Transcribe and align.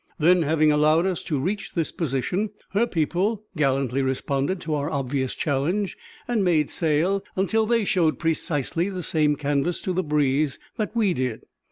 Then, 0.17 0.41
having 0.41 0.71
allowed 0.71 1.05
us 1.05 1.21
to 1.25 1.39
reach 1.39 1.73
this 1.75 1.91
position, 1.91 2.49
her 2.71 2.87
people 2.87 3.43
gallantly 3.55 4.01
responded 4.01 4.59
to 4.61 4.73
our 4.73 4.89
obvious 4.89 5.35
challenge, 5.35 5.95
and 6.27 6.43
made 6.43 6.71
sail 6.71 7.23
until 7.35 7.67
they 7.67 7.85
showed 7.85 8.17
precisely 8.17 8.89
the 8.89 9.03
same 9.03 9.35
canvas 9.35 9.79
to 9.81 9.93
the 9.93 10.01
breeze 10.01 10.57
that 10.77 10.95
we 10.95 11.13
did. 11.13 11.43